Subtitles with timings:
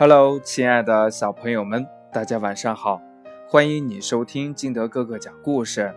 [0.00, 3.02] Hello，亲爱的小朋友们，大家晚上好！
[3.48, 5.92] 欢迎你收听金德哥哥讲故事。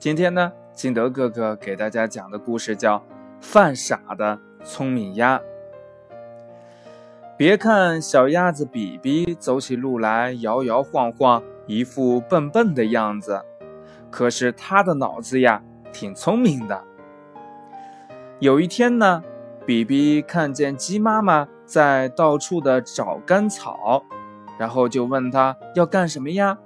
[0.00, 2.98] 今天呢，金德哥哥给大家讲的故事叫
[3.40, 5.38] 《犯傻的聪明鸭》。
[7.36, 13.40] 别看小鸭子比比走起路来摇摇晃晃，一副笨笨的样子，
[14.10, 16.82] 可是它的脑子呀，挺聪明的。
[18.40, 19.22] 有一天呢，
[19.64, 21.46] 比比看见鸡妈妈。
[21.66, 24.02] 在到处的找干草，
[24.58, 26.56] 然后就问他要干什么呀？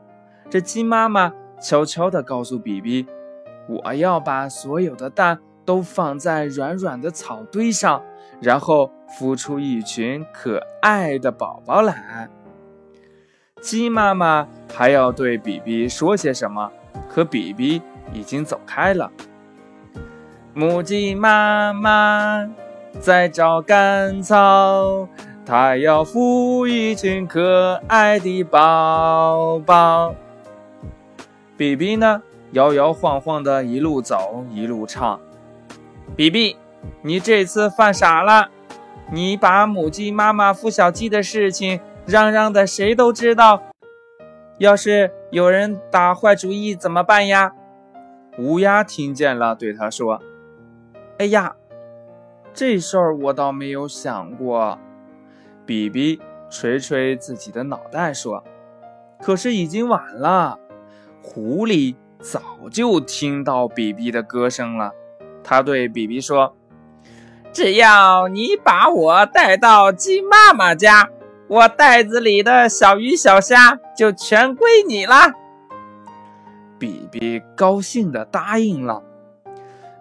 [0.48, 3.06] 这鸡妈妈悄悄地告诉比比
[3.66, 8.02] ：“我要把所有的蛋都放在软软的草堆上，
[8.40, 12.28] 然后孵出一群可爱的宝宝来。”
[13.62, 16.70] 鸡妈妈还要对比比说些什么，
[17.08, 17.80] 可比比
[18.12, 19.10] 已经走开了。
[20.52, 22.50] 母鸡妈妈。
[22.98, 25.08] 在找干草，
[25.46, 30.14] 它要孵一群可爱的宝宝。
[31.56, 35.20] 比比呢，摇摇晃晃的一路走一路唱。
[36.16, 36.56] 比比，
[37.02, 38.48] 你这次犯傻了，
[39.12, 43.62] 你把母鸡妈妈孵小鸡的事情嚷嚷的谁都知道。
[44.58, 47.52] 要是有人打坏主意怎么办呀？
[48.38, 50.20] 乌鸦听见了，对他说
[51.18, 51.56] ：“哎呀！”
[52.52, 54.78] 这事儿我倒没有想过，
[55.64, 56.20] 比比
[56.50, 58.42] 捶捶自己的脑袋说
[59.22, 60.58] ：“可是已经晚了。”
[61.22, 62.40] 狐狸早
[62.70, 64.92] 就听到比比的歌声了，
[65.44, 66.56] 他对比比说
[67.52, 71.08] ：“只要你把我带到鸡妈妈家，
[71.46, 75.32] 我袋子里的小鱼小虾就全归你了。”
[76.78, 79.02] 比比高兴地答应了。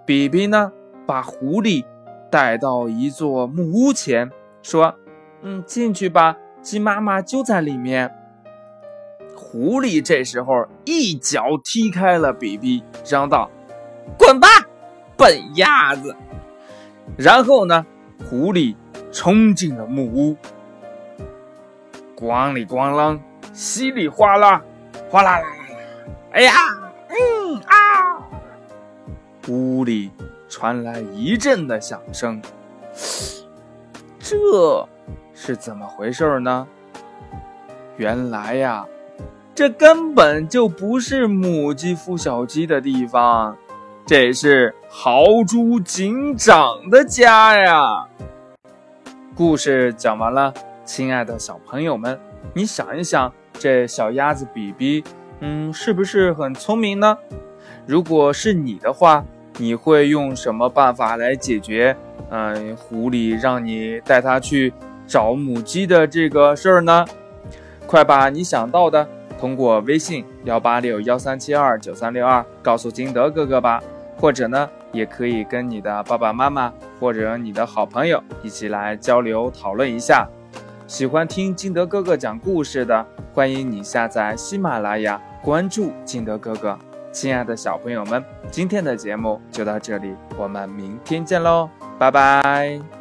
[0.05, 0.71] 比比呢，
[1.05, 1.85] 把狐狸。
[2.29, 4.29] 带到一座木屋前，
[4.61, 4.95] 说
[5.41, 8.13] ：“嗯，进去吧，鸡妈妈就在里面。”
[9.35, 13.49] 狐狸这时候一脚踢开了比比，嚷道
[14.17, 14.47] ：“滚吧，
[15.17, 16.15] 笨鸭子！”
[17.17, 17.85] 然后呢，
[18.29, 18.75] 狐狸
[19.11, 20.37] 冲进了木屋，
[22.15, 23.19] 咣里咣啷，
[23.53, 24.61] 稀里哗啦，
[25.09, 25.77] 哗啦啦啦啦！
[26.31, 26.51] 哎呀，
[27.07, 28.29] 嗯啊，
[29.47, 30.11] 屋里。
[30.49, 32.41] 传来一阵的响声，
[34.19, 34.35] 这
[35.33, 36.67] 是怎么回事呢？
[37.97, 38.85] 原来呀，
[39.53, 43.55] 这根本就不是母鸡孵小鸡的地方，
[44.05, 48.07] 这是豪猪警长的家呀。
[49.35, 52.19] 故事讲完了，亲爱的小朋友们，
[52.53, 55.03] 你想一想，这小鸭子比比，
[55.41, 57.17] 嗯，是不是很聪明呢？
[57.85, 59.23] 如果是你的话，
[59.59, 61.95] 你会用什么办法来解决？
[62.29, 64.73] 嗯，狐狸让你带它去
[65.05, 67.05] 找母鸡的这个事儿呢？
[67.85, 69.05] 快把你想到的
[69.37, 73.83] 通过微信幺八六幺三七二九三六二告诉金德哥哥吧，
[74.15, 80.25] 或者呢，也可以跟你的爸爸妈妈或者你的好朋友一起来交流讨论一下。
[80.87, 86.77] 喜欢听金德哥哥讲故事的，欢迎你下载喜马拉雅，关注金德哥哥。
[87.11, 92.98] 亲爱的小朋友们，今天的节目就到这里，我们明天见喽，拜拜。